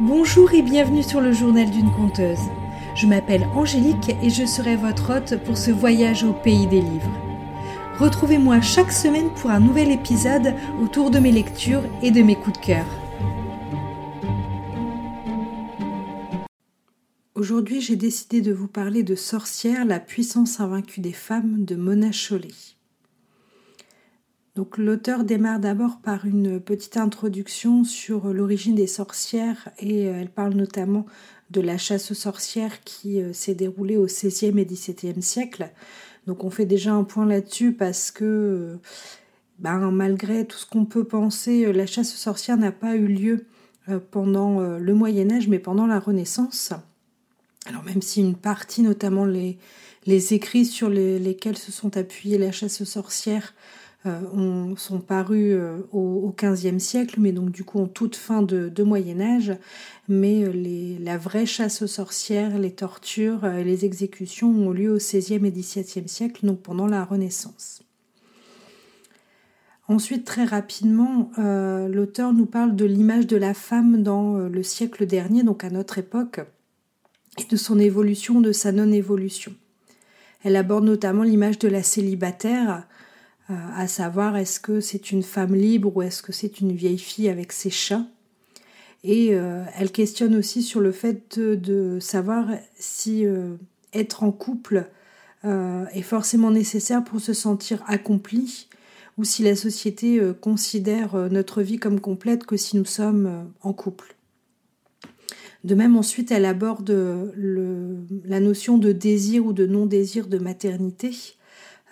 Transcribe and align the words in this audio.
Bonjour 0.00 0.52
et 0.52 0.60
bienvenue 0.60 1.02
sur 1.02 1.22
le 1.22 1.32
journal 1.32 1.70
d'une 1.70 1.90
conteuse. 1.90 2.50
Je 2.94 3.06
m'appelle 3.06 3.48
Angélique 3.54 4.14
et 4.22 4.28
je 4.28 4.44
serai 4.44 4.76
votre 4.76 5.16
hôte 5.16 5.42
pour 5.44 5.56
ce 5.56 5.70
voyage 5.70 6.22
au 6.22 6.34
pays 6.34 6.66
des 6.66 6.82
livres. 6.82 7.10
Retrouvez-moi 7.98 8.60
chaque 8.60 8.92
semaine 8.92 9.30
pour 9.30 9.48
un 9.48 9.58
nouvel 9.58 9.90
épisode 9.90 10.52
autour 10.82 11.10
de 11.10 11.18
mes 11.18 11.32
lectures 11.32 11.82
et 12.02 12.10
de 12.10 12.20
mes 12.20 12.36
coups 12.36 12.60
de 12.60 12.66
cœur. 12.66 12.84
Aujourd'hui, 17.34 17.80
j'ai 17.80 17.96
décidé 17.96 18.42
de 18.42 18.52
vous 18.52 18.68
parler 18.68 19.02
de 19.02 19.14
Sorcière, 19.14 19.86
la 19.86 19.98
puissance 19.98 20.60
invaincue 20.60 21.00
des 21.00 21.14
femmes 21.14 21.64
de 21.64 21.74
Mona 21.74 22.12
Chollet. 22.12 22.75
Donc 24.56 24.78
l'auteur 24.78 25.22
démarre 25.22 25.60
d'abord 25.60 25.98
par 26.02 26.24
une 26.24 26.58
petite 26.60 26.96
introduction 26.96 27.84
sur 27.84 28.28
l'origine 28.32 28.74
des 28.74 28.86
sorcières 28.86 29.68
et 29.78 30.08
euh, 30.08 30.18
elle 30.18 30.30
parle 30.30 30.54
notamment 30.54 31.04
de 31.50 31.60
la 31.60 31.76
chasse 31.76 32.10
aux 32.10 32.14
sorcières 32.14 32.82
qui 32.82 33.20
euh, 33.20 33.34
s'est 33.34 33.54
déroulée 33.54 33.98
au 33.98 34.06
XVIe 34.06 34.58
et 34.58 34.64
XVIIe 34.64 35.20
siècle. 35.20 35.70
Donc 36.26 36.42
on 36.42 36.48
fait 36.48 36.64
déjà 36.64 36.94
un 36.94 37.04
point 37.04 37.26
là-dessus 37.26 37.72
parce 37.72 38.10
que 38.10 38.24
euh, 38.24 38.76
ben, 39.58 39.90
malgré 39.90 40.46
tout 40.46 40.56
ce 40.56 40.64
qu'on 40.64 40.86
peut 40.86 41.04
penser, 41.04 41.70
la 41.70 41.84
chasse 41.84 42.14
aux 42.14 42.18
sorcières 42.18 42.56
n'a 42.56 42.72
pas 42.72 42.96
eu 42.96 43.06
lieu 43.06 43.44
pendant 44.10 44.60
le 44.60 44.94
Moyen 44.94 45.30
Âge 45.30 45.48
mais 45.48 45.58
pendant 45.58 45.86
la 45.86 46.00
Renaissance. 46.00 46.72
Alors 47.66 47.84
même 47.84 48.02
si 48.02 48.20
une 48.20 48.34
partie, 48.34 48.82
notamment 48.82 49.24
les, 49.24 49.58
les 50.06 50.34
écrits 50.34 50.66
sur 50.66 50.90
lesquels 50.90 51.56
se 51.56 51.72
sont 51.72 51.96
appuyés 51.96 52.36
la 52.36 52.52
chasse 52.52 52.80
aux 52.80 52.86
sorcières, 52.86 53.54
euh, 54.06 54.74
sont 54.76 55.00
parus 55.00 55.54
euh, 55.54 55.78
au, 55.92 56.34
XVe 56.36 56.78
siècle, 56.78 57.16
mais 57.18 57.32
donc 57.32 57.50
du 57.50 57.64
coup 57.64 57.80
en 57.80 57.86
toute 57.86 58.16
fin 58.16 58.42
de, 58.42 58.82
Moyen 58.82 59.20
Âge. 59.20 59.52
Mais 60.08 60.44
euh, 60.44 60.96
la 61.00 61.18
vraie 61.18 61.46
chasse 61.46 61.82
aux 61.82 61.86
sorcières, 61.86 62.58
les 62.58 62.72
tortures 62.72 63.46
les 63.46 63.84
exécutions 63.84 64.50
ont 64.50 64.70
lieu 64.70 64.92
au 64.92 64.98
XVIe 64.98 65.46
et 65.46 65.50
XVIIe 65.50 66.08
siècle, 66.08 66.46
donc 66.46 66.60
pendant 66.60 66.86
la 66.86 67.04
Renaissance. 67.04 67.82
Ensuite, 69.88 70.24
très 70.24 70.44
rapidement, 70.44 71.30
l'auteur 71.38 72.32
nous 72.32 72.46
parle 72.46 72.74
de 72.74 72.84
l'image 72.84 73.28
de 73.28 73.36
la 73.36 73.54
femme 73.54 74.02
dans 74.02 74.36
le 74.36 74.62
siècle 74.64 75.06
dernier, 75.06 75.44
donc 75.44 75.62
à 75.62 75.70
notre 75.70 75.98
époque, 75.98 76.40
et 77.38 77.44
de 77.44 77.56
son 77.56 77.78
évolution, 77.78 78.40
de 78.40 78.50
sa 78.50 78.72
non-évolution. 78.72 79.54
Elle 80.42 80.56
aborde 80.56 80.84
notamment 80.84 81.22
l'image 81.22 81.58
de 81.58 81.68
la 81.68 81.82
célibataire, 81.82 82.86
euh, 83.48 83.54
à 83.74 83.86
savoir 83.86 84.36
est-ce 84.36 84.58
que 84.58 84.80
c'est 84.80 85.12
une 85.12 85.22
femme 85.22 85.54
libre 85.54 85.96
ou 85.96 86.02
est-ce 86.02 86.20
que 86.20 86.32
c'est 86.32 86.60
une 86.60 86.72
vieille 86.72 86.98
fille 86.98 87.28
avec 87.28 87.52
ses 87.52 87.70
chats? 87.70 88.04
Et 89.04 89.34
euh, 89.34 89.62
elle 89.78 89.92
questionne 89.92 90.34
aussi 90.34 90.62
sur 90.62 90.80
le 90.80 90.90
fait 90.90 91.38
de, 91.38 91.98
savoir 92.00 92.48
si 92.76 93.24
euh, 93.24 93.54
être 93.92 94.24
en 94.24 94.32
couple 94.32 94.88
est 95.92 96.02
forcément 96.02 96.50
nécessaire 96.50 97.04
pour 97.04 97.20
se 97.20 97.32
sentir 97.32 97.80
accompli 97.86 98.66
ou 99.16 99.22
si 99.22 99.44
la 99.44 99.54
société 99.54 100.20
considère 100.40 101.14
notre 101.30 101.62
vie 101.62 101.78
comme 101.78 102.00
complète 102.00 102.44
que 102.44 102.56
si 102.56 102.76
nous 102.76 102.84
sommes 102.84 103.52
en 103.62 103.72
couple. 103.72 104.16
De 105.62 105.76
même, 105.76 105.94
ensuite, 105.94 106.32
elle 106.32 106.46
aborde 106.46 106.90
la 107.36 108.40
notion 108.40 108.76
de 108.76 108.90
désir 108.90 109.46
ou 109.46 109.52
de 109.52 109.66
non-désir 109.66 110.26
de 110.26 110.38
maternité 110.38 111.36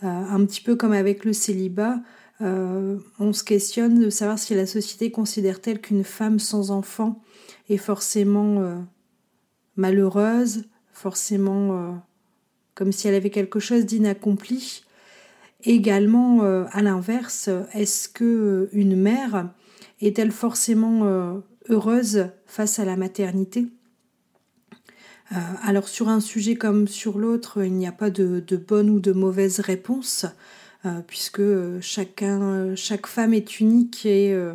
un 0.02 0.44
petit 0.44 0.60
peu 0.60 0.76
comme 0.76 0.92
avec 0.92 1.24
le 1.24 1.32
célibat, 1.32 2.00
euh, 2.40 2.98
on 3.18 3.32
se 3.32 3.44
questionne 3.44 4.00
de 4.00 4.10
savoir 4.10 4.38
si 4.38 4.54
la 4.54 4.66
société 4.66 5.10
considère-t-elle 5.10 5.80
qu'une 5.80 6.04
femme 6.04 6.38
sans 6.38 6.70
enfant 6.70 7.22
est 7.68 7.76
forcément 7.76 8.60
euh, 8.60 8.76
malheureuse, 9.76 10.64
forcément 10.92 12.00
comme 12.74 12.92
si 12.92 13.08
elle 13.08 13.14
avait 13.14 13.30
quelque 13.30 13.60
chose 13.60 13.84
d'inaccompli. 13.84 14.84
Également, 15.64 16.42
à 16.42 16.82
l'inverse, 16.82 17.48
est-ce 17.72 18.08
que 18.08 18.68
une 18.72 18.94
mère 18.94 19.50
est-elle 20.00 20.30
forcément 20.30 21.42
heureuse 21.68 22.28
face 22.46 22.78
à 22.78 22.84
la 22.84 22.96
maternité? 22.96 23.66
Euh, 25.32 25.36
alors 25.62 25.88
sur 25.88 26.08
un 26.08 26.20
sujet 26.20 26.54
comme 26.54 26.86
sur 26.86 27.18
l'autre, 27.18 27.64
il 27.64 27.72
n'y 27.72 27.86
a 27.86 27.92
pas 27.92 28.10
de, 28.10 28.42
bonne 28.56 28.90
ou 28.90 29.00
de 29.00 29.12
mauvaise 29.12 29.60
réponse, 29.60 30.26
euh, 30.84 31.00
puisque 31.06 31.42
chacun, 31.80 32.74
chaque 32.76 33.06
femme 33.06 33.32
est 33.32 33.60
unique 33.60 34.04
et, 34.04 34.34
euh, 34.34 34.54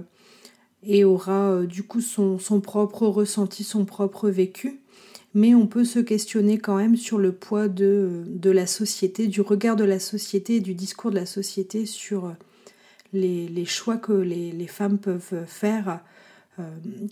et 0.84 1.04
aura 1.04 1.64
du 1.64 1.84
coup 1.84 2.02
son, 2.02 2.38
propre 2.62 3.08
ressenti, 3.08 3.64
son 3.64 3.86
propre 3.86 4.30
vécu. 4.30 4.82
Mais 5.36 5.54
on 5.54 5.68
peut 5.68 5.86
se 5.86 6.00
questionner 6.00 6.58
quand 6.58 6.78
même 6.78 6.96
sur 6.96 7.20
le 7.20 7.32
poids 7.32 7.68
de, 7.68 8.26
la 8.44 8.66
société, 8.66 9.28
du 9.28 9.42
regard 9.42 9.76
de 9.76 9.84
la 9.84 10.00
société 10.00 10.56
et 10.56 10.60
du 10.60 10.74
discours 10.74 11.12
de 11.12 11.18
la 11.18 11.28
société 11.28 11.86
sur 11.86 12.34
les, 13.14 13.66
choix 13.66 13.98
que 13.98 14.14
les, 14.14 14.68
femmes 14.68 14.98
peuvent 14.98 15.46
faire 15.46 16.02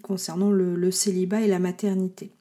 concernant 0.01 0.49
le 0.49 0.89
célibat 0.89 1.41
et 1.41 1.47
la 1.47 1.59
maternité. 1.59 2.31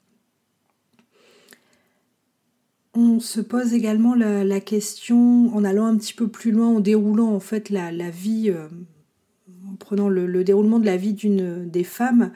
On 2.99 3.19
se 3.19 3.41
pose 3.41 3.75
également 3.75 4.15
la, 4.15 4.59
question, 4.59 5.55
en 5.55 5.63
allant 5.63 5.85
un 5.85 5.97
petit 5.97 6.15
peu 6.15 6.27
plus 6.27 6.49
loin, 6.49 6.67
en 6.67 6.79
déroulant 6.79 7.31
en 7.31 7.39
fait 7.39 7.69
la, 7.69 7.91
vie, 8.09 8.49
euh, 8.49 8.67
en 9.69 9.75
prenant 9.75 10.09
le, 10.09 10.43
déroulement 10.43 10.79
de 10.79 10.87
la 10.87 10.97
vie 10.97 11.13
d'une 11.13 11.69
des 11.69 11.83
femmes, 11.83 12.31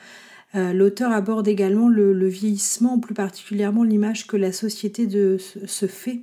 euh, 0.54 0.72
l'auteur 0.72 1.14
aborde 1.14 1.48
également 1.48 1.90
le, 1.90 2.28
vieillissement, 2.28 3.00
plus 3.00 3.16
particulièrement 3.16 3.84
l'image 3.84 4.28
que 4.28 4.38
la 4.38 4.52
société 4.52 5.08
de, 5.08 5.38
se 5.40 5.88
fait 5.88 6.20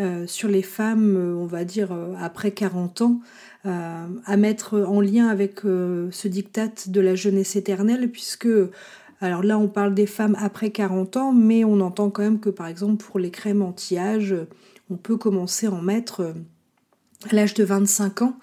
euh, 0.00 0.26
sur 0.26 0.48
les 0.48 0.62
femmes, 0.62 1.16
on 1.38 1.46
va 1.46 1.64
dire 1.64 1.96
après 2.20 2.50
40 2.50 3.02
ans, 3.02 3.20
à 3.62 4.36
mettre 4.36 4.80
en 4.80 5.00
lien 5.00 5.28
avec 5.28 5.60
ce 5.60 6.26
diktat 6.26 6.72
de 6.88 7.00
la 7.00 7.14
jeunesse 7.14 7.54
éternelle, 7.54 8.10
puisque 8.10 8.48
alors 9.20 9.42
là, 9.42 9.58
on 9.58 9.68
parle 9.68 9.94
des 9.94 10.06
femmes 10.06 10.36
après 10.38 10.70
40 10.70 11.16
ans, 11.16 11.32
mais 11.32 11.64
on 11.64 11.80
entend 11.80 12.10
quand 12.10 12.22
même 12.22 12.40
que 12.40 12.50
par 12.50 12.68
exemple 12.68 13.04
pour 13.04 13.18
les 13.18 13.30
crèmes 13.30 13.62
anti-âge, 13.62 14.34
on 14.90 14.96
peut 14.96 15.16
commencer 15.16 15.66
à 15.66 15.72
en 15.72 15.82
mettre 15.82 16.20
euh, 16.20 16.32
à 17.28 17.34
l'âge 17.34 17.54
de 17.54 17.64
25 17.64 18.22
ans. 18.22 18.38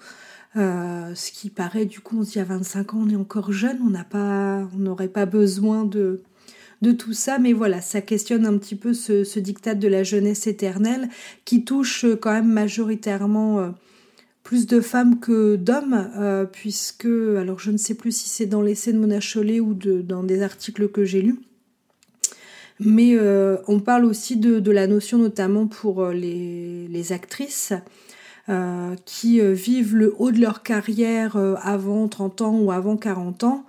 Euh, 0.56 1.14
ce 1.14 1.32
qui 1.32 1.50
paraît, 1.50 1.86
du 1.86 2.00
coup, 2.00 2.18
on 2.20 2.24
se 2.24 2.32
dit 2.32 2.40
à 2.40 2.44
25 2.44 2.94
ans, 2.94 2.98
on 3.06 3.10
est 3.10 3.16
encore 3.16 3.52
jeune, 3.52 3.78
on 3.82 4.78
n'aurait 4.78 5.08
pas 5.08 5.26
besoin 5.26 5.84
de, 5.84 6.22
de 6.82 6.92
tout 6.92 7.12
ça, 7.12 7.38
mais 7.38 7.52
voilà, 7.52 7.80
ça 7.80 8.00
questionne 8.00 8.46
un 8.46 8.56
petit 8.56 8.76
peu 8.76 8.94
ce, 8.94 9.24
ce 9.24 9.38
diktat 9.38 9.74
de 9.74 9.88
la 9.88 10.02
jeunesse 10.02 10.46
éternelle 10.46 11.08
qui 11.44 11.64
touche 11.64 12.06
quand 12.20 12.32
même 12.32 12.50
majoritairement 12.50 13.60
euh, 13.60 13.70
plus 14.46 14.68
de 14.68 14.80
femmes 14.80 15.18
que 15.18 15.56
d'hommes, 15.56 16.08
euh, 16.18 16.44
puisque, 16.44 17.04
alors 17.04 17.58
je 17.58 17.72
ne 17.72 17.76
sais 17.76 17.94
plus 17.94 18.16
si 18.16 18.28
c'est 18.28 18.46
dans 18.46 18.62
l'essai 18.62 18.92
de 18.92 18.98
Mona 18.98 19.18
Chollet 19.18 19.58
ou 19.58 19.74
dans 19.74 20.22
des 20.22 20.40
articles 20.40 20.88
que 20.88 21.04
j'ai 21.04 21.20
lus, 21.20 21.40
mais 22.78 23.16
euh, 23.16 23.56
on 23.66 23.80
parle 23.80 24.04
aussi 24.04 24.36
de, 24.36 24.70
la 24.70 24.86
notion 24.86 25.18
notamment 25.18 25.66
pour 25.66 26.00
euh, 26.00 26.12
les, 26.12 27.12
actrices 27.12 27.72
qui 29.04 29.40
vivent 29.40 29.96
le 29.96 30.14
haut 30.18 30.30
de 30.30 30.40
leur 30.40 30.62
carrière 30.62 31.36
avant 31.60 32.06
30 32.06 32.42
ans 32.42 32.56
ou 32.56 32.70
avant 32.70 32.96
40 32.96 33.42
ans. 33.42 33.64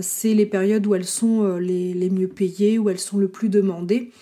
c'est 0.00 0.32
les 0.32 0.46
périodes 0.46 0.86
où 0.86 0.94
elles 0.94 1.04
sont 1.04 1.58
les, 1.58 1.92
les, 1.92 2.08
mieux 2.08 2.28
payées, 2.28 2.78
où 2.78 2.88
elles 2.88 2.98
sont 2.98 3.18
le 3.18 3.28
plus 3.28 3.50
demandées. 3.50 4.12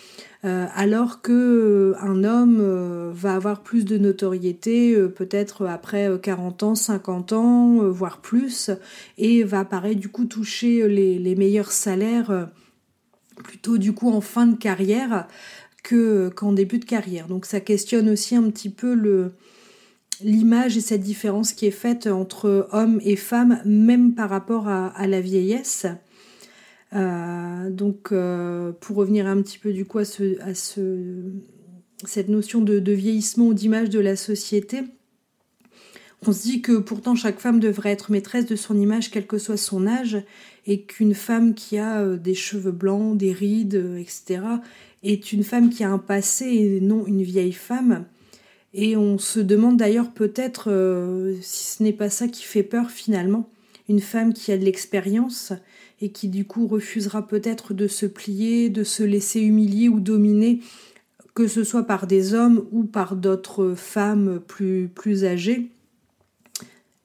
Euh, 0.45 0.67
alors 0.75 1.23
que 1.23 1.33
euh, 1.33 1.95
un 2.01 2.25
homme 2.25 2.59
euh, 2.61 3.13
va 3.15 3.37
avoir 3.37 3.63
plus 3.63 3.85
de 3.85 3.97
notoriété 3.97 4.97
peut-être 5.15 5.67
après 5.67 6.11
40 6.21 6.63
ans, 6.65 6.75
50 6.75 7.33
ans, 7.33 7.89
voire 7.91 8.21
plus, 8.21 8.71
et 9.19 9.45
va 9.45 9.61
apparaître 9.61 10.01
du 10.01 10.09
coup 10.09 10.25
toucher 10.25 10.89
les, 10.89 11.35
meilleurs 11.37 11.73
salaires 11.73 12.49
plutôt 13.45 13.79
du 13.79 13.93
coup 13.93 14.11
en 14.11 14.21
fin 14.21 14.47
de 14.47 14.57
carrière 14.57 15.27
que 15.83 16.29
qu'en 16.29 16.53
début 16.53 16.79
de 16.79 16.85
carrière. 16.85 17.29
Donc 17.29 17.47
ça 17.47 17.61
questionne 17.61 18.09
aussi 18.09 18.37
un 18.37 18.51
petit 18.51 18.71
peu 18.71 19.33
l'image 20.21 20.77
et 20.77 20.81
cette 20.81 21.03
différence 21.03 21.53
qui 21.53 21.67
est 21.67 21.71
faite 21.71 22.07
entre 22.07 22.69
hommes 22.73 23.01
et 23.05 23.17
femmes, 23.17 23.61
même 23.65 24.15
par 24.15 24.29
rapport 24.31 24.69
à 24.69 25.07
la 25.07 25.21
vieillesse. 25.21 25.87
Euh, 26.95 27.71
donc, 27.71 28.09
euh, 28.13 28.73
pour 28.81 28.97
revenir 28.97 29.27
un 29.27 29.41
petit 29.43 29.59
peu 29.59 29.73
du 29.73 29.85
coup 29.85 29.99
à, 29.99 30.05
ce, 30.05 30.41
à 30.41 30.55
ce, 30.55 31.33
cette 32.05 32.29
notion 32.29 32.61
de, 32.61 32.93
vieillissement 32.93 33.47
ou 33.47 33.55
d'image 33.55 33.89
de 33.89 34.01
la 34.01 34.17
société, 34.17 34.83
on 36.27 36.33
se 36.33 36.43
dit 36.43 36.63
que 36.63 36.79
pourtant 36.79 37.15
chaque 37.15 37.41
femme 37.41 37.61
devrait 37.61 37.91
être 37.91 38.13
maîtresse 38.13 38.47
de 38.47 38.57
son 38.57 38.79
image, 38.79 39.11
quel 39.11 39.27
que 39.27 39.39
soit 39.39 39.57
son 39.57 39.87
âge, 39.87 40.23
et 40.67 40.83
qu'une 40.83 41.15
femme 41.15 41.55
qui 41.55 41.79
a 41.79 42.01
euh, 42.01 42.17
des 42.17 42.35
cheveux 42.35 42.73
blancs, 42.73 43.17
des 43.17 43.33
rides, 43.33 43.83
etc., 43.99 44.43
est 45.03 45.33
une 45.33 45.43
femme 45.43 45.71
qui 45.71 45.83
a 45.83 45.91
un 45.91 45.99
passé 45.99 46.45
et 46.47 46.81
non 46.81 47.07
une 47.07 47.23
vieille 47.23 47.53
femme. 47.53 48.05
Et 48.73 48.97
on 48.97 49.19
se 49.19 49.41
demande 49.41 49.77
d'ailleurs 49.77 50.13
peut-être 50.13 50.71
si 51.43 51.77
ce 51.77 51.83
n'est 51.83 51.93
pas 51.93 52.09
ça 52.09 52.29
qui 52.29 52.45
fait 52.45 52.63
peur 52.63 52.91
finalement, 52.91 53.51
une 53.89 54.01
femme 54.01 54.33
qui 54.33 54.53
a 54.53 54.57
de 54.57 54.65
l'expérience 54.65 55.53
et 56.03 56.11
qui 56.11 56.29
du 56.29 56.45
coup 56.45 56.67
refusera 56.67 57.27
peut-être 57.27 57.75
de 57.75 57.87
se 57.87 58.07
plier, 58.07 58.69
de 58.69 58.83
se 58.83 59.05
laisser 59.05 59.41
humilier 59.41 59.89
ou 59.89 60.01
dominer, 60.01 60.61
que 61.35 61.47
ce 61.47 61.63
soit 61.63 61.85
par 61.85 62.09
des 62.09 62.35
hommes 62.35 62.67
ou 62.73 62.83
par 62.83 63.15
d'autres 63.15 63.75
femmes 63.75 64.41
plus, 64.47 64.91
plus 64.93 65.25
âgées. 65.25 65.71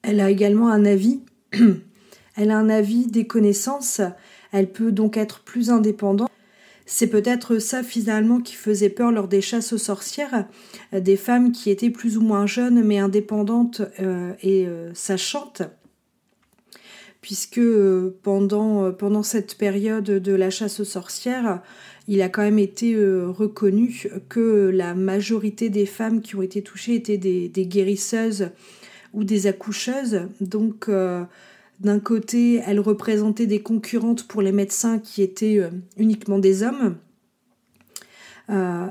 Elle 0.02 0.20
a 0.20 0.30
également 0.30 0.68
un 0.68 0.84
avis. 0.84 1.20
Elle 2.36 2.50
a 2.50 2.58
un 2.58 2.68
avis, 2.68 3.06
des 3.06 3.26
connaissances. 3.26 4.00
Elle 4.52 4.70
peut 4.70 4.92
donc 4.92 5.16
être 5.16 5.40
plus 5.40 5.70
indépendante. 5.70 6.30
C'est 6.86 7.08
peut-être 7.08 7.58
ça 7.58 7.82
finalement 7.82 8.40
qui 8.40 8.54
faisait 8.54 8.88
peur 8.88 9.12
lors 9.12 9.28
des 9.28 9.40
chasses 9.40 9.72
aux 9.72 9.78
sorcières, 9.78 10.46
des 10.92 11.16
femmes 11.16 11.52
qui 11.52 11.70
étaient 11.70 11.90
plus 11.90 12.16
ou 12.16 12.22
moins 12.22 12.46
jeunes 12.46 12.82
mais 12.82 12.98
indépendantes 12.98 13.82
euh, 14.00 14.32
et 14.42 14.66
euh, 14.66 14.90
sachantes 14.94 15.62
puisque 17.20 17.58
euh, 17.58 18.16
pendant, 18.22 18.84
euh, 18.84 18.90
pendant 18.92 19.22
cette 19.22 19.56
période 19.56 20.04
de 20.04 20.32
la 20.32 20.50
chasse 20.50 20.80
aux 20.80 20.84
sorcières, 20.84 21.62
il 22.06 22.22
a 22.22 22.28
quand 22.28 22.42
même 22.42 22.58
été 22.58 22.94
euh, 22.94 23.28
reconnu 23.28 24.06
que 24.28 24.70
la 24.72 24.94
majorité 24.94 25.68
des 25.68 25.86
femmes 25.86 26.20
qui 26.20 26.36
ont 26.36 26.42
été 26.42 26.62
touchées 26.62 26.94
étaient 26.94 27.18
des, 27.18 27.66
guérisseuses 27.66 28.50
ou 29.12 29.24
des 29.24 29.46
accoucheuses. 29.46 30.22
Donc, 30.40 30.90
d'un 31.80 32.00
côté, 32.00 32.62
elles 32.66 32.80
représentaient 32.80 33.46
des 33.46 33.62
concurrentes 33.62 34.26
pour 34.26 34.42
les 34.42 34.52
médecins 34.52 34.98
qui 34.98 35.22
étaient 35.22 35.60
uniquement 35.96 36.38
des 36.38 36.62
hommes. 36.62 36.96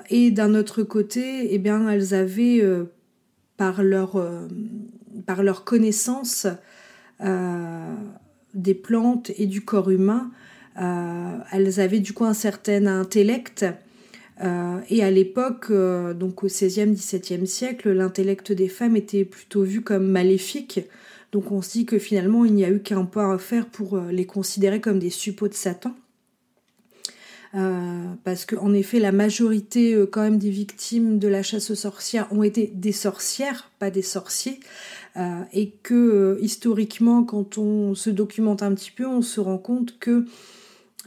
et 0.10 0.32
d'un 0.32 0.56
autre 0.56 0.84
côté, 0.84 1.54
eh 1.54 1.60
bien, 1.60 1.90
elles 1.90 2.14
avaient, 2.14 2.64
par, 3.58 3.84
leur, 3.84 4.22
par 5.26 5.44
leur 5.44 5.64
connaissance, 5.64 6.48
des 7.20 8.74
plantes 8.74 9.32
et 9.38 9.46
du 9.46 9.62
corps 9.62 9.90
humain, 9.90 10.32
euh, 10.80 11.38
elles 11.52 11.80
avaient 11.80 12.00
du 12.00 12.14
coup 12.14 12.26
un 12.26 12.34
certain 12.34 12.86
intellect. 12.86 13.66
Euh, 14.44 14.80
et 14.90 15.04
à 15.04 15.10
l'époque, 15.10 15.68
euh, 15.72 16.14
donc 16.14 16.44
au 16.44 16.48
XVIe, 16.48 16.92
XVIIe 16.92 17.48
siècle, 17.48 17.92
l'intellect 17.92 18.52
des 18.52 18.68
femmes 18.68 18.96
était 18.96 19.26
plutôt 19.26 19.64
vu 19.64 19.82
comme 19.82 20.08
maléfique. 20.08 20.82
Donc 21.32 21.52
on 21.52 21.62
se 21.62 21.72
dit 21.72 21.86
que 21.86 21.98
finalement, 21.98 22.46
il 22.46 22.54
n'y 22.54 22.64
a 22.64 22.70
eu 22.70 22.80
qu'un 22.80 23.06
pas 23.06 23.34
à 23.34 23.38
faire 23.38 23.66
pour 23.66 23.98
les 24.00 24.26
considérer 24.26 24.80
comme 24.80 25.00
des 25.00 25.10
suppôts 25.10 25.48
de 25.48 25.54
Satan. 25.54 25.96
Parce 28.24 28.46
qu'en 28.46 28.74
effet, 28.74 29.00
la 29.00 29.12
majorité 29.12 29.98
quand 30.12 30.22
même 30.22 30.38
des 30.38 30.50
victimes 30.50 31.18
de 31.18 31.28
la 31.28 31.42
chasse 31.42 31.72
aux 31.72 31.76
sorcières 31.76 32.28
ont 32.32 32.44
été 32.44 32.72
des 32.74 32.92
sorcières, 32.92 33.72
pas 33.80 33.90
des 33.90 34.02
sorciers. 34.02 34.60
Euh, 35.18 35.42
et 35.52 35.72
que 35.72 35.96
euh, 35.96 36.38
historiquement, 36.42 37.24
quand 37.24 37.58
on 37.58 37.96
se 37.96 38.12
documente 38.12 38.62
un 38.62 38.74
petit 38.76 38.92
peu, 38.92 39.08
on 39.08 39.24
se 39.24 39.40
rend 39.40 39.58
compte 39.58 39.98
que 40.00 40.26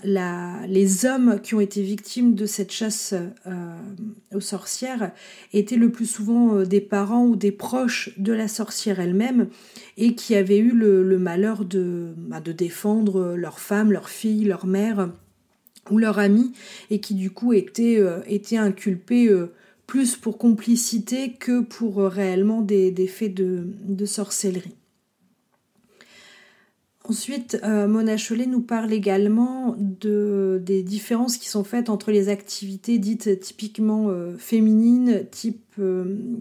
les 0.03 1.05
hommes 1.05 1.41
qui 1.43 1.55
ont 1.55 1.61
été 1.61 1.83
victimes 1.83 2.35
de 2.35 2.47
cette 2.47 2.73
chasse 2.73 3.13
euh, 3.47 3.77
aux 4.35 4.41
sorcières 4.41 5.13
étaient 5.53 5.77
le 5.77 5.93
plus 5.93 6.07
souvent 6.07 6.63
des 6.63 6.81
parents 6.81 7.27
ou 7.27 7.37
des 7.37 7.53
proches 7.53 8.19
de 8.19 8.33
la 8.33 8.49
sorcière 8.49 8.99
elle-même 8.99 9.49
et 9.99 10.15
qui 10.15 10.35
avaient 10.37 10.59
eu 10.59 10.71
le, 10.71 11.19
malheur 11.19 11.67
de, 11.67 12.15
bah, 12.17 12.41
de 12.41 12.51
défendre 12.51 13.35
leur 13.37 13.61
femme, 13.61 13.93
leur 13.93 14.09
fille, 14.09 14.45
leur 14.45 14.65
mère 14.65 15.11
ou 15.91 15.99
leur 15.99 16.19
amie 16.19 16.53
et 16.91 17.01
qui 17.01 17.15
du 17.15 17.31
coup 17.31 17.53
étaient, 17.53 18.01
étaient 18.27 18.57
inculpés 18.57 19.31
plus 19.91 20.15
pour 20.15 20.39
complicité 20.39 21.33
que 21.33 21.63
pour 21.63 22.01
euh, 22.01 22.07
réellement 22.07 22.63
des, 22.63 22.93
faits 23.09 23.35
de, 23.35 24.07
sorcellerie. 24.07 24.77
Ensuite, 27.03 27.59
euh, 27.65 27.89
Mona 27.89 28.17
Chollet 28.17 28.47
nous 28.47 28.61
parle 28.61 28.93
également 28.93 29.75
de, 29.81 30.63
des 30.65 30.85
différences 30.85 31.39
qui 31.39 31.49
sont 31.49 31.65
faites 31.65 31.91
entre 31.91 32.13
les 32.13 32.29
activités 32.29 33.01
dites 33.01 33.41
typiquement 33.41 34.11
euh, 34.11 34.37
féminines, 34.39 35.25
type, 35.29 35.81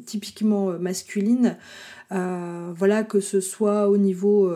typiquement 0.05 0.77
masculines. 0.77 1.57
voilà, 2.11 3.03
que 3.03 3.19
ce 3.19 3.39
soit 3.39 3.89
au 3.89 3.97
niveau 3.97 4.53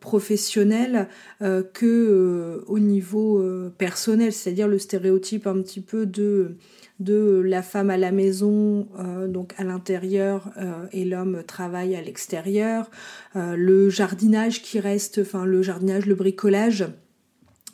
professionnel 0.00 1.08
que 1.40 2.62
au 2.66 2.78
niveau 2.78 3.42
personnel, 3.76 4.32
c'est-à-dire 4.32 4.68
le 4.68 4.78
stéréotype 4.78 5.46
un 5.46 5.60
petit 5.60 5.80
peu 5.80 6.06
de 6.06 6.56
de 7.00 7.42
la 7.44 7.62
femme 7.62 7.90
à 7.90 7.96
la 7.96 8.12
maison, 8.12 8.88
euh, 8.98 9.26
donc 9.26 9.54
à 9.58 9.64
l'intérieur, 9.64 10.50
euh, 10.58 10.86
et 10.92 11.04
l'homme 11.04 11.42
travaille 11.46 11.96
à 11.96 12.00
l'extérieur, 12.00 12.90
euh, 13.36 13.56
le 13.56 13.90
jardinage 13.90 14.62
qui 14.62 14.78
reste, 14.78 15.18
enfin 15.18 15.44
le 15.44 15.62
jardinage, 15.62 16.06
le 16.06 16.14
bricolage, 16.14 16.86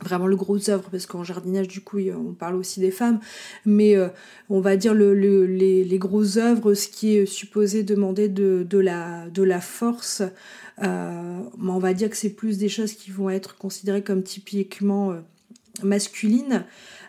vraiment 0.03 0.27
le 0.27 0.37
gros 0.37 0.71
œuvre, 0.71 0.89
parce 0.91 1.05
qu'en 1.05 1.23
jardinage, 1.23 1.69
du 1.69 1.83
coup, 1.83 1.99
on 1.99 2.33
parle 2.33 2.57
aussi 2.57 2.81
des 2.81 2.91
femmes, 2.91 3.21
mais 3.67 3.97
on 4.49 4.59
va 4.63 4.77
dire 4.79 4.95
le, 4.95 5.13
les, 5.13 5.85
les 5.85 5.99
gros 5.99 6.39
œuvres, 6.39 6.73
ce 6.73 6.89
qui 6.89 7.19
est 7.19 7.27
supposé 7.27 7.83
demander 7.83 8.31
de, 8.31 8.67
de, 8.67 8.79
la, 8.79 9.29
de 9.29 9.43
la 9.43 9.61
force, 9.61 10.23
on 10.81 11.79
va 11.79 11.95
dire 11.95 12.11
que 12.11 12.17
c'est 12.17 12.31
plus 12.31 12.59
des 12.59 12.69
choses 12.69 12.95
qui 12.95 13.11
vont 13.11 13.31
être 13.31 13.57
considérées 13.57 14.03
comme 14.03 14.23
typiquement 14.23 15.15
masculines. 15.83 16.65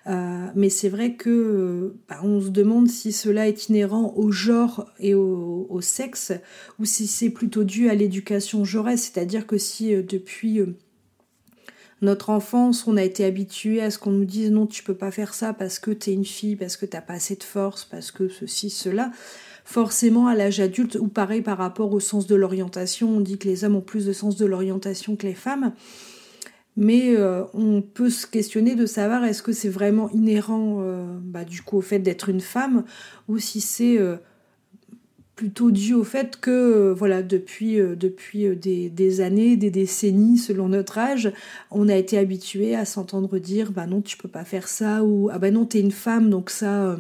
Euh, 0.08 0.48
mais 0.56 0.70
c'est 0.70 0.90
vrai 0.90 1.14
que 1.14 1.96
bah, 2.10 2.20
on 2.24 2.42
se 2.42 2.50
demande 2.50 2.90
si 2.90 3.12
cela 3.12 3.48
est 3.48 3.70
inhérent 3.70 4.14
au 4.16 4.32
genre 4.32 4.90
et 5.00 5.14
au, 5.14 5.80
sexe 5.82 6.32
ou 6.80 6.86
si 6.86 7.08
c'est 7.08 7.30
plutôt 7.30 7.64
dû 7.64 7.90
à 7.90 7.96
l'éducation 7.96 8.64
jaurès, 8.64 9.00
c'est-à-dire 9.00 9.46
que 9.46 9.58
si 9.58 9.94
euh, 9.94 10.02
depuis 10.02 10.60
euh, 10.60 10.76
notre 12.02 12.30
enfance 12.30 12.88
on 12.88 12.98
a 12.98 13.04
été 13.04 13.26
habitué 13.26 13.82
à 13.82 13.90
ce 13.90 13.98
qu'on 13.98 14.12
nous 14.12 14.26
dise 14.26 14.52
non 14.52 14.68
tu 14.68 14.84
peux 14.84 14.96
pas 14.96 15.12
faire 15.12 15.34
ça 15.34 15.54
parce 15.54 15.80
que 15.80 15.92
t'es 15.92 16.14
une 16.14 16.26
fille, 16.26 16.56
parce 16.56 16.78
que 16.78 16.86
t'as 16.86 17.02
pas 17.02 17.14
assez 17.14 17.36
de 17.36 17.44
force, 17.44 17.86
parce 17.86 18.12
que 18.12 18.28
ceci, 18.28 18.70
cela, 18.70 19.12
forcément 19.72 20.28
à 20.28 20.36
l'âge 20.36 20.60
adulte, 20.60 20.98
ou 21.00 21.08
pareil 21.08 21.42
par 21.42 21.58
rapport 21.58 21.94
au 21.94 22.00
sens 22.00 22.28
de 22.28 22.36
l'orientation, 22.36 23.10
on 23.10 23.22
dit 23.22 23.38
que 23.38 23.48
les 23.48 23.64
hommes 23.64 23.76
ont 23.76 23.82
plus 23.82 24.06
de 24.06 24.14
sens 24.14 24.36
de 24.36 24.46
l'orientation 24.46 25.16
que 25.16 25.26
les 25.26 25.34
femmes 25.34 25.74
mais 26.78 27.16
euh, 27.18 27.44
on 27.54 27.82
peut 27.82 28.10
se 28.10 28.26
questionner 28.26 28.76
de 28.76 28.86
savoir 28.86 29.26
est-ce 29.26 29.44
que 29.44 29.52
c'est 29.52 29.70
vraiment 29.70 30.10
inhérent 30.12 30.80
euh, 30.82 31.06
bah, 31.22 31.44
du 31.44 31.62
coup 31.62 31.78
au 31.78 31.82
fait 31.82 32.00
d'être 32.00 32.30
une 32.30 32.40
femme 32.40 32.86
ou 33.28 33.40
si 33.40 33.60
c'est 33.60 33.98
euh, 33.98 34.16
plutôt 35.36 35.72
dû 35.72 35.94
au 35.94 36.04
fait 36.04 36.40
que 36.40 36.94
voilà 36.98 37.24
depuis, 37.24 37.78
des, 38.56 39.22
années, 39.22 39.58
des 39.58 39.72
décennies 39.72 40.38
selon 40.38 40.70
notre 40.70 40.98
âge, 40.98 41.34
on 41.72 41.90
a 41.90 41.96
été 41.96 42.18
habitué 42.18 42.76
à 42.76 42.86
s'entendre 42.86 43.38
dire 43.38 43.72
bah 43.72 43.86
non 43.86 44.02
tu 44.02 44.16
peux 44.16 44.30
pas 44.30 44.46
faire 44.46 44.68
ça 44.68 45.04
ou 45.04 45.30
ah 45.32 45.40
bah 45.40 45.52
non 45.52 45.66
t'es 45.66 45.82
une 45.82 45.92
femme 45.92 46.30
donc 46.30 46.50
ça 46.52 46.98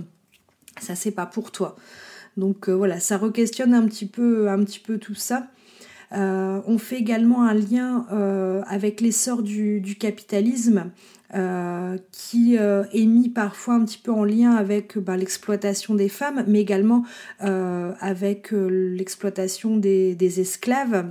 ça 0.81 0.95
c'est 0.95 1.11
pas 1.11 1.25
pour 1.25 1.51
toi. 1.51 1.77
Donc 2.37 2.69
voilà 2.69 2.99
ça 2.99 3.17
re-questionne 3.17 3.73
un 3.73 3.87
petit 3.87 4.05
peu 4.05 4.97
tout 4.99 5.15
ça. 5.15 5.47
Euh, 6.13 6.61
on 6.65 6.77
fait 6.77 6.97
également 6.97 7.43
un 7.43 7.53
lien 7.53 8.05
euh, 8.11 8.61
avec 8.67 8.99
l'essor 8.99 9.43
du, 9.43 9.95
capitalisme 9.99 10.91
euh, 11.33 11.97
qui 12.11 12.55
est 12.55 13.05
mis 13.05 13.29
parfois 13.29 13.75
un 13.75 13.85
petit 13.85 13.97
peu 13.97 14.11
en 14.11 14.25
lien 14.25 14.51
avec 14.51 14.97
bah, 14.97 15.15
l'exploitation 15.15 15.95
des 15.95 16.09
femmes, 16.09 16.43
mais 16.47 16.59
également 16.59 17.03
avec 17.39 18.51
l'exploitation 18.51 19.77
des, 19.77 20.15
des, 20.15 20.39
esclaves 20.39 21.05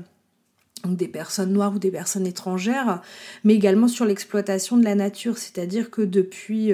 des 0.86 1.08
personnes 1.08 1.52
noires 1.52 1.74
ou 1.74 1.78
des 1.78 1.90
personnes 1.90 2.26
étrangères, 2.26 3.02
mais 3.44 3.54
également 3.54 3.86
sur 3.86 4.06
l'exploitation 4.06 4.78
de 4.78 4.84
la 4.84 4.94
nature, 4.94 5.36
c'est-à-dire 5.36 5.90
que 5.90 6.00
depuis 6.00 6.72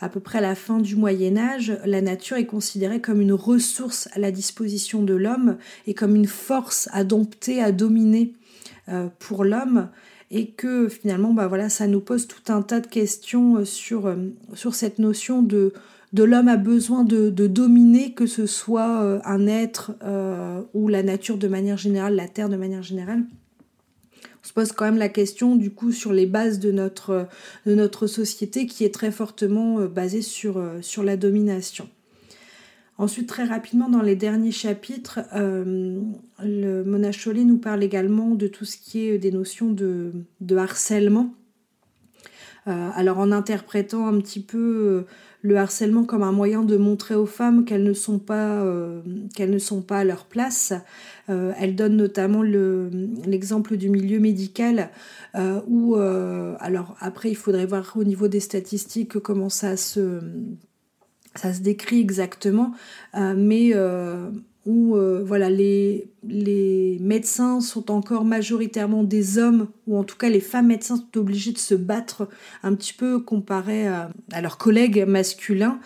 à 0.00 0.08
peu 0.08 0.20
près 0.20 0.38
à 0.38 0.42
la 0.42 0.54
fin 0.54 0.78
du 0.78 0.96
Moyen 0.96 1.36
Âge, 1.36 1.76
la 1.84 2.00
nature 2.00 2.36
est 2.36 2.46
considérée 2.46 3.00
comme 3.00 3.20
une 3.20 3.32
ressource 3.32 4.08
à 4.12 4.20
la 4.20 4.30
disposition 4.30 5.02
de 5.02 5.14
l'homme 5.14 5.56
et 5.86 5.94
comme 5.94 6.14
une 6.14 6.26
force 6.26 6.88
à 6.92 7.02
dompter, 7.02 7.60
à 7.60 7.72
dominer 7.72 8.34
euh, 8.88 9.08
pour 9.18 9.44
l'homme. 9.44 9.88
Et 10.30 10.50
que 10.50 10.88
finalement 10.88 11.32
bah 11.32 11.48
voilà 11.48 11.70
ça 11.70 11.86
nous 11.86 12.00
pose 12.00 12.28
tout 12.28 12.52
un 12.52 12.60
tas 12.60 12.80
de 12.80 12.86
questions 12.86 13.56
euh, 13.56 13.64
sur, 13.64 14.06
euh, 14.06 14.16
sur 14.52 14.74
cette 14.74 14.98
notion 14.98 15.42
de, 15.42 15.72
de 16.12 16.22
l'homme 16.22 16.48
a 16.48 16.58
besoin 16.58 17.02
de, 17.02 17.30
dominer, 17.30 18.12
que 18.12 18.26
ce 18.26 18.46
soit 18.46 19.20
un 19.24 19.46
être 19.46 19.92
ou 20.74 20.88
la 20.88 21.02
nature 21.02 21.36
de 21.36 21.48
manière 21.48 21.76
générale, 21.76 22.14
la 22.14 22.28
terre 22.28 22.48
de 22.48 22.56
manière 22.56 22.82
générale 22.82 23.24
se 24.48 24.54
pose 24.54 24.72
quand 24.72 24.86
même 24.86 24.96
la 24.96 25.10
question 25.10 25.56
du 25.56 25.70
coup 25.70 25.92
sur 25.92 26.12
les 26.12 26.24
bases 26.24 26.58
de 26.58 26.72
notre, 26.72 27.28
de 27.66 27.74
notre 27.74 28.06
société 28.06 28.66
qui 28.66 28.84
est 28.84 28.94
très 28.94 29.10
fortement 29.10 29.78
euh, 29.78 29.88
basée 29.88 30.22
sur, 30.22 30.56
euh, 30.56 30.78
sur 30.80 31.02
la 31.02 31.18
domination. 31.18 31.88
Ensuite, 32.96 33.28
très 33.28 33.44
rapidement, 33.44 33.88
dans 33.88 34.00
les 34.00 34.16
derniers 34.16 34.50
chapitres, 34.50 35.20
euh, 35.34 36.00
le 36.42 36.82
Mona 36.82 37.10
nous 37.44 37.58
parle 37.58 37.84
également 37.84 38.30
de 38.34 38.48
tout 38.48 38.64
ce 38.64 38.76
qui 38.76 39.06
est 39.06 39.18
des 39.18 39.30
notions 39.30 39.70
de, 39.70 40.12
harcèlement. 40.56 41.32
alors 42.66 43.18
en 43.18 43.30
interprétant 43.30 44.08
un 44.08 44.18
petit 44.18 44.42
peu 44.42 45.06
le 45.42 45.56
harcèlement 45.56 46.04
comme 46.04 46.22
un 46.22 46.32
moyen 46.32 46.62
de 46.62 46.76
montrer 46.76 47.14
aux 47.14 47.26
femmes 47.26 47.64
qu'elles 47.64 47.84
ne 47.84 47.92
sont 47.92 48.18
pas 48.18 48.64
pas 49.86 49.98
à 49.98 50.04
leur 50.04 50.24
place. 50.24 50.72
elle 51.28 51.76
donne 51.76 51.96
notamment 51.96 52.42
l'exemple 52.42 53.76
du 53.76 53.88
milieu 53.88 54.18
médical 54.18 54.90
où 55.68 55.96
alors 55.96 56.96
après 57.00 57.30
il 57.30 57.36
faudrait 57.36 57.66
voir 57.66 57.92
au 57.96 58.04
niveau 58.04 58.26
des 58.28 58.40
statistiques 58.40 59.18
comment 59.20 59.48
ça 59.48 59.76
se 59.76 60.20
décrit 61.60 62.00
exactement, 62.00 62.72
mais 63.14 63.74
où 64.68 64.96
euh, 64.96 65.24
voilà, 65.24 65.48
les 65.48 66.98
médecins 67.00 67.60
sont 67.60 67.90
encore 67.90 68.26
majoritairement 68.26 69.02
des 69.02 69.38
hommes, 69.38 69.68
ou 69.88 69.98
en 69.98 70.04
tout 70.04 70.16
cas 70.16 70.28
les 70.28 70.40
femmes 70.40 70.68
médecins 70.68 70.96
sont 70.96 71.18
obligées 71.18 71.52
de 71.52 71.58
se 71.58 71.74
battre 71.74 72.28
un 72.62 72.74
petit 72.74 72.92
peu 72.92 73.18
comparé 73.18 73.88
à, 73.88 74.10
leurs 74.40 74.58
collègues 74.58 75.04
masculins, 75.08 75.80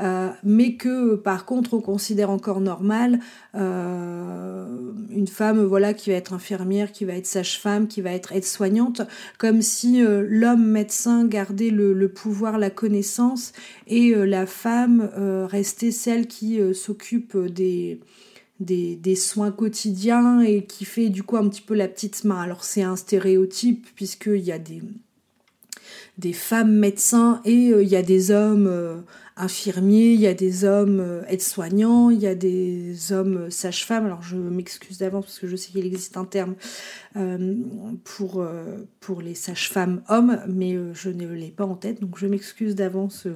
euh, 0.00 0.30
mais 0.44 0.76
que 0.76 1.16
par 1.16 1.44
contre 1.44 1.74
on 1.74 1.80
considère 1.80 2.30
encore 2.30 2.60
normal 2.60 3.18
euh, 3.54 4.66
une 5.10 5.26
femme 5.26 5.62
voilà 5.64 5.92
qui 5.92 6.10
va 6.10 6.16
être 6.16 6.32
infirmière, 6.32 6.92
qui 6.92 7.04
va 7.04 7.14
être 7.14 7.26
sage-femme, 7.26 7.88
qui 7.88 8.00
va 8.00 8.12
être 8.12 8.32
aide-soignante, 8.32 9.02
comme 9.36 9.60
si 9.60 10.00
l'homme 10.02 10.66
médecin 10.66 11.26
gardait 11.26 11.70
le, 11.70 12.08
pouvoir, 12.08 12.58
la 12.58 12.70
connaissance, 12.70 13.52
et 13.88 14.14
la 14.14 14.46
femme 14.46 15.10
restait 15.50 15.90
celle 15.90 16.26
qui 16.26 16.60
s'occupe 16.74 17.36
des 17.36 18.00
des, 18.60 19.14
soins 19.14 19.52
quotidiens 19.52 20.40
et 20.40 20.64
qui 20.64 20.84
fait 20.84 21.08
du 21.08 21.22
coup 21.22 21.36
un 21.36 21.48
petit 21.48 21.62
peu 21.62 21.74
la 21.74 21.88
petite 21.88 22.24
main. 22.24 22.40
Alors 22.40 22.64
c'est 22.64 22.82
un 22.82 22.96
stéréotype 22.96 23.86
puisqu'il 23.94 24.40
y 24.40 24.52
a 24.52 24.58
des, 24.58 24.82
des 26.18 26.32
femmes 26.32 26.74
médecins 26.76 27.40
et 27.44 27.70
euh, 27.70 27.82
il 27.82 27.88
y 27.88 27.96
a 27.96 28.02
des 28.02 28.30
hommes 28.30 28.66
euh, 28.66 29.00
infirmiers, 29.36 30.12
il 30.12 30.20
y 30.20 30.26
a 30.26 30.34
des 30.34 30.64
hommes 30.64 30.98
euh, 31.00 31.22
aides-soignants, 31.28 32.10
il 32.10 32.20
y 32.20 32.26
a 32.26 32.34
des 32.34 33.12
hommes 33.12 33.48
sages-femmes. 33.50 34.06
Alors 34.06 34.22
je 34.22 34.36
m'excuse 34.36 34.98
d'avance 34.98 35.26
parce 35.26 35.38
que 35.38 35.46
je 35.46 35.54
sais 35.54 35.70
qu'il 35.70 35.86
existe 35.86 36.16
un 36.16 36.24
terme 36.24 36.54
pour, 38.04 38.46
pour 39.00 39.22
les 39.22 39.34
sages-femmes 39.34 40.02
hommes, 40.08 40.40
mais 40.48 40.76
je 40.94 41.10
ne 41.10 41.26
l'ai 41.26 41.50
pas 41.50 41.64
en 41.64 41.74
tête, 41.74 42.00
donc 42.00 42.16
je 42.16 42.26
m'excuse 42.26 42.76
d'avance 42.76 43.26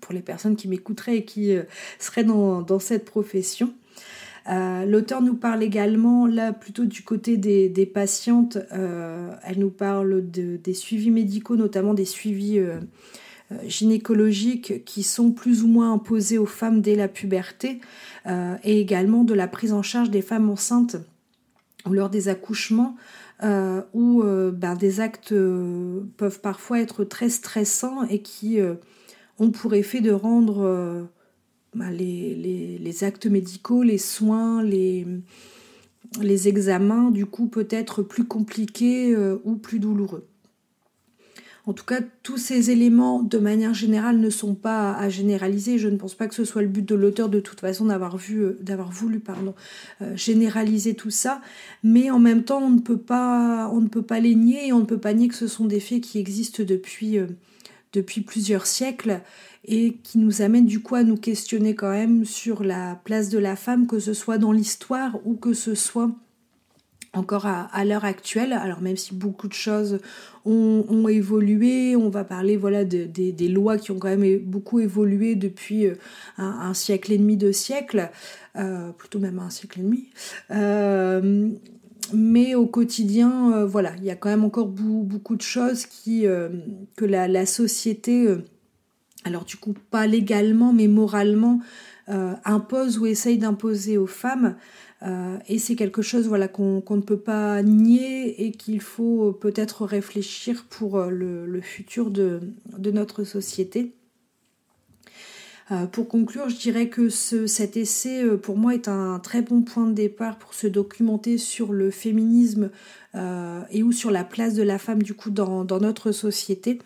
pour 0.00 0.12
les 0.12 0.20
personnes 0.20 0.56
qui 0.56 0.68
m'écouteraient 0.68 1.18
et 1.18 1.24
qui 1.24 1.54
seraient 1.98 2.24
dans, 2.24 2.60
dans 2.60 2.78
cette 2.78 3.06
profession. 3.06 3.72
Euh, 4.48 4.84
l'auteur 4.84 5.22
nous 5.22 5.34
parle 5.34 5.62
également, 5.62 6.26
là 6.26 6.52
plutôt 6.52 6.84
du 6.84 7.02
côté 7.02 7.36
des, 7.36 7.86
patientes, 7.86 8.58
euh, 8.72 9.34
elle 9.44 9.58
nous 9.58 9.70
parle 9.70 10.30
des 10.30 10.74
suivis 10.74 11.10
médicaux, 11.10 11.56
notamment 11.56 11.94
des 11.94 12.04
suivis 12.04 12.58
euh, 12.58 12.80
gynécologiques 13.66 14.84
qui 14.84 15.02
sont 15.02 15.32
plus 15.32 15.62
ou 15.62 15.68
moins 15.68 15.92
imposés 15.92 16.38
aux 16.38 16.46
femmes 16.46 16.80
dès 16.80 16.94
la 16.94 17.08
puberté, 17.08 17.80
et 18.64 18.80
également 18.80 19.22
de 19.22 19.34
la 19.34 19.46
prise 19.46 19.72
en 19.72 19.82
charge 19.82 20.10
des 20.10 20.22
femmes 20.22 20.50
enceintes 20.50 20.96
ou 21.88 21.92
lors 21.92 22.10
des 22.10 22.26
accouchements. 22.28 22.96
où 23.94 24.22
ben, 24.24 24.74
des 24.74 24.98
actes 24.98 25.32
peuvent 26.16 26.40
parfois 26.40 26.80
être 26.80 27.04
très 27.04 27.28
stressants 27.28 28.02
et 28.08 28.20
qui 28.22 28.58
ont 29.38 29.50
pour 29.52 29.74
effet 29.74 30.00
de 30.00 30.10
rendre 30.10 31.08
bah, 31.76 31.90
les, 31.90 33.04
actes 33.04 33.26
médicaux, 33.26 33.82
les 33.82 33.98
soins, 33.98 34.62
les, 34.62 35.04
examens, 36.48 37.10
du 37.10 37.26
coup, 37.26 37.48
peut 37.48 37.68
être 37.68 38.02
plus 38.02 38.24
compliqués 38.24 39.14
euh, 39.14 39.36
ou 39.44 39.56
plus 39.56 39.78
douloureux. 39.78 40.26
En 41.66 41.74
tout 41.74 41.84
cas, 41.84 42.00
tous 42.22 42.38
ces 42.38 42.70
éléments, 42.70 43.22
de 43.22 43.36
manière 43.36 43.74
générale, 43.74 44.18
ne 44.20 44.30
sont 44.30 44.54
pas 44.54 44.94
à 44.94 45.10
généraliser. 45.10 45.78
Je 45.78 45.88
ne 45.88 45.96
pense 45.96 46.14
pas 46.14 46.28
que 46.28 46.34
ce 46.34 46.46
soit 46.46 46.62
le 46.62 46.68
but 46.68 46.88
de 46.88 46.94
l'auteur, 46.94 47.28
de 47.28 47.40
toute 47.40 47.60
façon, 47.60 47.86
d'avoir 47.86 48.16
vu, 48.16 48.38
euh, 48.38 48.58
d'avoir 48.62 48.90
voulu, 48.90 49.20
pardon, 49.20 49.54
euh, 50.00 50.16
généraliser 50.16 50.94
tout 50.94 51.10
ça. 51.10 51.42
Mais 51.82 52.10
en 52.10 52.20
même 52.20 52.44
temps, 52.44 52.62
on 52.62 52.70
ne 52.70 52.80
peut 52.80 52.98
pas, 52.98 53.68
on 53.70 53.82
ne 53.82 53.88
peut 53.88 54.00
pas 54.00 54.20
les 54.20 54.34
nier 54.34 54.68
et 54.68 54.72
on 54.72 54.80
ne 54.80 54.86
peut 54.86 55.00
pas 55.00 55.12
nier 55.12 55.28
que 55.28 55.34
ce 55.34 55.46
sont 55.46 55.66
des 55.66 55.80
faits 55.80 56.00
qui 56.00 56.18
existent 56.18 56.62
depuis, 56.66 57.18
depuis 57.96 58.20
plusieurs 58.20 58.66
siècles 58.66 59.20
et 59.64 59.94
qui 60.02 60.18
nous 60.18 60.42
amène 60.42 60.66
du 60.66 60.80
coup 60.80 60.94
à 60.94 61.02
nous 61.02 61.16
questionner 61.16 61.74
quand 61.74 61.90
même 61.90 62.24
sur 62.24 62.62
la 62.62 63.00
place 63.04 63.30
de 63.30 63.38
la 63.38 63.56
femme, 63.56 63.86
que 63.86 63.98
ce 63.98 64.12
soit 64.12 64.38
dans 64.38 64.52
l'histoire 64.52 65.18
ou 65.24 65.34
que 65.34 65.54
ce 65.54 65.74
soit 65.74 66.10
encore 67.14 67.46
à, 67.46 67.84
l'heure 67.84 68.04
actuelle. 68.04 68.52
Alors 68.52 68.82
même 68.82 68.96
si 68.96 69.14
beaucoup 69.14 69.48
de 69.48 69.54
choses 69.54 69.98
ont, 70.44 71.08
évolué, 71.08 71.96
on 71.96 72.10
va 72.10 72.24
parler 72.24 72.56
voilà 72.56 72.84
des 72.84 73.48
lois 73.48 73.78
qui 73.78 73.90
ont 73.90 73.98
quand 73.98 74.14
même 74.14 74.38
beaucoup 74.40 74.78
évolué 74.78 75.34
depuis 75.34 75.86
euh, 75.86 75.94
un, 76.36 76.74
siècle 76.74 77.12
et 77.12 77.18
demi, 77.18 77.36
deux 77.36 77.52
siècles, 77.52 78.10
euh, 78.56 78.90
plutôt 78.92 79.18
même 79.18 79.38
un 79.38 79.50
siècle 79.50 79.80
et 79.80 79.82
demi. 79.82 80.08
Euh, 80.50 81.50
mais 82.12 82.54
au 82.54 82.66
quotidien, 82.66 83.64
voilà, 83.64 83.92
il 83.98 84.04
y 84.04 84.10
a 84.10 84.16
quand 84.16 84.28
même 84.28 84.44
encore 84.44 84.68
beaucoup, 84.68 85.36
de 85.36 85.42
choses 85.42 85.86
qui, 85.86 86.24
que 86.96 87.04
la, 87.04 87.46
société 87.46 88.28
alors 89.26 89.44
du 89.44 89.56
coup 89.56 89.74
pas 89.90 90.06
légalement 90.06 90.72
mais 90.72 90.86
moralement 90.86 91.60
euh, 92.08 92.34
impose 92.44 92.98
ou 92.98 93.06
essaye 93.06 93.36
d'imposer 93.36 93.98
aux 93.98 94.06
femmes 94.06 94.56
euh, 95.02 95.38
et 95.48 95.58
c'est 95.58 95.74
quelque 95.74 96.02
chose 96.02 96.28
voilà 96.28 96.46
qu'on 96.48 96.82
ne 96.88 97.00
peut 97.00 97.18
pas 97.18 97.62
nier 97.62 98.46
et 98.46 98.52
qu'il 98.52 98.80
faut 98.80 99.32
peut-être 99.32 99.84
réfléchir 99.84 100.64
pour 100.70 100.98
euh, 100.98 101.10
le, 101.10 101.60
futur 101.60 102.10
de, 102.10 102.40
notre 102.78 103.24
société. 103.24 103.92
Pour 105.90 106.08
conclure, 106.08 106.48
je 106.48 106.56
dirais 106.56 106.88
que 106.88 107.08
cet 107.08 107.76
essai, 107.76 108.24
pour 108.40 108.56
moi, 108.56 108.74
est 108.74 108.86
un 108.88 109.18
très 109.18 109.42
bon 109.42 109.62
point 109.62 109.86
de 109.86 109.92
départ 109.92 110.38
pour 110.38 110.54
se 110.54 110.66
documenter 110.66 111.38
sur 111.38 111.72
le 111.72 111.90
féminisme 111.90 112.70
et 113.14 113.82
ou 113.82 113.90
sur 113.90 114.10
la 114.12 114.22
place 114.22 114.54
de 114.54 114.62
la 114.62 114.78
femme, 114.78 115.02
du 115.02 115.14
coup, 115.14 115.30
dans 115.30 115.80
notre 115.80 116.12
société. 116.12 116.78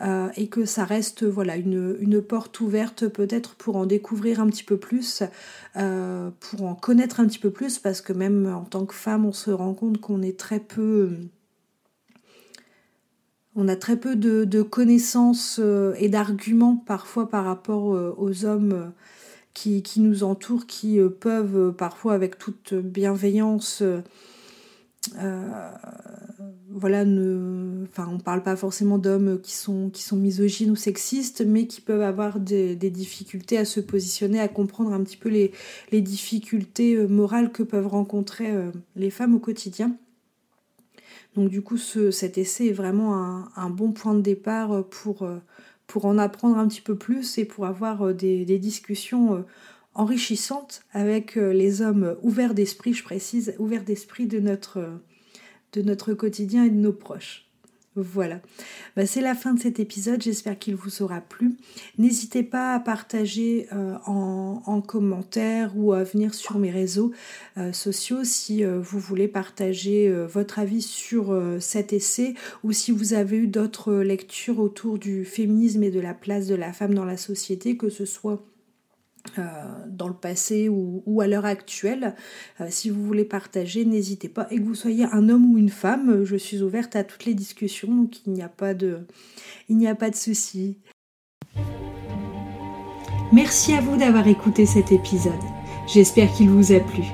Euh, 0.00 0.28
et 0.36 0.46
que 0.46 0.64
ça 0.64 0.84
reste 0.84 1.24
voilà 1.24 1.56
une, 1.56 2.22
porte 2.22 2.60
ouverte 2.60 3.08
peut-être 3.08 3.56
pour 3.56 3.74
en 3.76 3.84
découvrir 3.84 4.40
un 4.40 4.46
petit 4.46 4.62
peu 4.62 4.76
plus, 4.76 5.24
euh, 5.76 6.30
pour 6.38 6.66
en 6.66 6.74
connaître 6.76 7.18
un 7.18 7.26
petit 7.26 7.40
peu 7.40 7.50
plus, 7.50 7.78
parce 7.78 8.00
que 8.00 8.12
même 8.12 8.46
en 8.46 8.64
tant 8.64 8.86
que 8.86 8.94
femme, 8.94 9.26
on 9.26 9.32
se 9.32 9.50
rend 9.50 9.74
compte 9.74 10.00
qu'on 10.00 10.22
est 10.22 10.38
très 10.38 10.60
peu... 10.60 11.10
On 13.60 13.66
a 13.68 13.76
très 13.76 13.96
peu 13.96 14.14
de, 14.14 14.62
connaissances 14.62 15.58
euh, 15.58 15.94
et 15.98 16.08
d'arguments 16.08 16.76
parfois 16.86 17.28
par 17.28 17.44
rapport 17.44 17.86
aux 18.16 18.44
hommes 18.44 18.92
qui, 19.52 19.82
qui, 19.82 20.00
nous 20.00 20.22
entourent, 20.22 20.66
qui 20.66 20.98
peuvent 21.20 21.72
parfois 21.72 22.14
avec 22.14 22.38
toute 22.38 22.74
bienveillance 22.74 23.82
euh, 25.16 25.70
voilà, 26.70 27.04
ne, 27.04 27.84
enfin, 27.88 28.18
parle 28.24 28.42
pas 28.42 28.56
forcément 28.56 28.98
d'hommes 28.98 29.40
qui 29.40 29.52
sont, 29.52 29.90
qui 29.90 30.14
misogynes 30.14 30.70
ou 30.70 30.76
sexistes, 30.76 31.44
mais 31.46 31.66
qui 31.66 31.80
peuvent 31.80 32.02
avoir 32.02 32.40
des, 32.40 32.76
difficultés 32.76 33.58
à 33.58 33.64
se 33.64 33.80
positionner, 33.80 34.40
à 34.40 34.48
comprendre 34.48 34.92
un 34.92 35.02
petit 35.02 35.16
peu 35.16 35.28
les, 35.28 35.52
difficultés 36.00 36.94
euh, 36.94 37.08
morales 37.08 37.52
que 37.52 37.62
peuvent 37.62 37.86
rencontrer 37.86 38.50
euh, 38.50 38.70
les 38.96 39.10
femmes 39.10 39.34
au 39.34 39.38
quotidien. 39.38 39.96
Donc 41.34 41.48
du 41.48 41.62
coup, 41.62 41.76
ce, 41.76 42.10
cet 42.10 42.38
essai 42.38 42.66
est 42.66 42.72
vraiment 42.72 43.14
un, 43.56 43.70
bon 43.70 43.92
point 43.92 44.14
de 44.14 44.20
départ 44.20 44.84
pour, 44.88 45.28
pour 45.86 46.04
en 46.04 46.18
apprendre 46.18 46.58
un 46.58 46.66
petit 46.68 46.80
peu 46.80 46.96
plus 46.96 47.38
et 47.38 47.44
pour 47.44 47.66
avoir 47.66 48.14
des, 48.14 48.44
des 48.44 48.58
discussions 48.58 49.44
enrichissante 49.98 50.82
avec 50.92 51.36
euh, 51.36 51.52
les 51.52 51.82
hommes 51.82 52.16
ouverts 52.22 52.54
d'esprit, 52.54 52.94
je 52.94 53.02
précise, 53.02 53.54
ouverts 53.58 53.84
d'esprit 53.84 54.26
de 54.26 54.38
notre, 54.38 55.00
de 55.72 55.82
notre 55.82 56.14
quotidien 56.14 56.64
et 56.64 56.70
de 56.70 56.76
nos 56.76 56.92
proches. 56.92 57.47
Voilà, 58.00 58.40
bah, 58.96 59.06
c'est 59.06 59.20
la 59.20 59.34
fin 59.34 59.54
de 59.54 59.60
cet 59.60 59.80
épisode, 59.80 60.22
j'espère 60.22 60.58
qu'il 60.58 60.76
vous 60.76 61.02
aura 61.02 61.20
plu. 61.20 61.56
N'hésitez 61.98 62.42
pas 62.42 62.74
à 62.74 62.80
partager 62.80 63.66
euh, 63.72 63.96
en, 64.06 64.80
commentaire 64.86 65.72
ou 65.76 65.92
à 65.92 66.04
venir 66.04 66.34
sur 66.34 66.58
mes 66.58 66.70
réseaux 66.70 67.12
euh, 67.56 67.72
sociaux 67.72 68.22
si 68.22 68.62
vous 68.64 69.00
voulez 69.00 69.26
partager 69.26 70.10
votre 70.26 70.60
avis 70.60 70.82
sur 70.82 71.36
cet 71.60 71.92
essai 71.92 72.34
ou 72.62 72.72
si 72.72 72.92
vous 72.92 73.14
avez 73.14 73.36
eu 73.36 73.46
d'autres 73.48 73.94
lectures 73.94 74.60
autour 74.60 74.98
du 74.98 75.24
féminisme 75.24 75.82
et 75.82 75.90
de 75.90 76.00
la 76.00 76.14
place 76.14 76.46
de 76.46 76.54
la 76.54 76.72
femme 76.72 76.94
dans 76.94 77.04
la 77.04 77.16
société, 77.16 77.76
que 77.76 77.90
ce 77.90 78.04
soit 78.04 78.42
euh, 79.38 79.42
dans 79.88 80.08
le 80.08 80.14
passé 80.14 80.68
ou, 80.68 81.20
à 81.20 81.26
l'heure 81.26 81.44
actuelle. 81.44 82.14
Euh, 82.60 82.66
si 82.70 82.90
vous 82.90 83.04
voulez 83.04 83.24
partager, 83.24 83.84
n'hésitez 83.84 84.28
pas. 84.28 84.46
Et 84.50 84.56
que 84.56 84.62
vous 84.62 84.74
soyez 84.74 85.04
un 85.12 85.28
homme 85.28 85.52
ou 85.52 85.58
une 85.58 85.68
femme, 85.68 86.24
je 86.24 86.36
suis 86.36 86.62
ouverte 86.62 86.96
à 86.96 87.04
toutes 87.04 87.24
les 87.24 87.34
discussions, 87.34 87.94
donc 87.94 88.26
il 88.26 88.32
n'y 88.32 88.42
a 88.42 88.48
pas 88.48 88.74
de, 88.74 89.06
il 89.68 89.76
n'y 89.76 89.88
a 89.88 89.94
pas 89.94 90.10
de. 90.10 90.16
Merci 93.32 93.74
à 93.74 93.80
vous 93.80 93.96
d'avoir 93.96 94.26
écouté 94.26 94.66
cet 94.66 94.92
épisode. 94.92 95.32
J'espère 95.86 96.32
qu'il 96.32 96.50
vous 96.50 96.72
a 96.72 96.80
plu. 96.80 97.04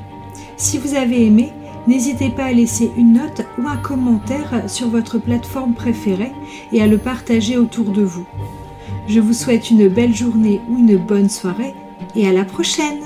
Si 0.57 0.79
vous 0.79 0.95
avez 0.95 1.27
aimé, 1.27 1.53
N'hésitez 1.87 2.31
pas 2.31 2.45
à 2.45 2.53
laisser 2.53 2.91
une 2.97 3.13
note 3.15 3.43
ou 3.59 3.69
un 3.69 3.77
commentaire 3.77 4.71
sur 4.71 4.89
votre 4.89 5.19
plateforme 5.19 5.75
préférée 5.75 6.33
et 6.73 6.81
à 6.81 6.87
le 6.87 6.97
partager 6.97 7.59
autour 7.59 7.91
de 7.91 8.03
vous. 8.03 8.27
Je 9.07 9.21
vous 9.21 9.35
souhaite 9.35 9.71
une 9.71 9.89
belle 9.89 10.15
journée 10.15 10.63
ou 10.71 10.79
une 10.79 10.97
bonne 10.97 11.29
soirée 11.29 11.75
et 12.17 12.29
à 12.29 12.33
la 12.33 12.45
prochaine 12.45 13.03